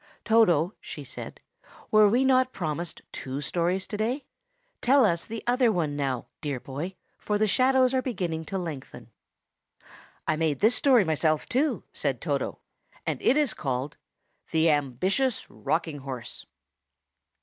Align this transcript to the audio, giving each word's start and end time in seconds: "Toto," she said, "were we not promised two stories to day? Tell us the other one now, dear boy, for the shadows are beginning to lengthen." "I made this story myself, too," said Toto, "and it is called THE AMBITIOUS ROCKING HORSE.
"Toto," 0.25 0.73
she 0.81 1.03
said, 1.03 1.41
"were 1.91 2.09
we 2.09 2.25
not 2.25 2.53
promised 2.53 3.03
two 3.11 3.39
stories 3.39 3.85
to 3.85 3.97
day? 3.97 4.25
Tell 4.81 5.05
us 5.05 5.27
the 5.27 5.43
other 5.45 5.71
one 5.71 5.95
now, 5.95 6.25
dear 6.41 6.59
boy, 6.59 6.95
for 7.19 7.37
the 7.37 7.45
shadows 7.45 7.93
are 7.93 8.01
beginning 8.01 8.45
to 8.45 8.57
lengthen." 8.57 9.11
"I 10.27 10.37
made 10.37 10.57
this 10.59 10.73
story 10.73 11.03
myself, 11.03 11.45
too," 11.47 11.83
said 11.93 12.19
Toto, 12.19 12.57
"and 13.05 13.21
it 13.21 13.37
is 13.37 13.53
called 13.53 13.95
THE 14.49 14.71
AMBITIOUS 14.71 15.45
ROCKING 15.51 15.99
HORSE. 15.99 16.47